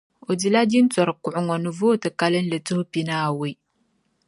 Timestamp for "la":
0.53-0.61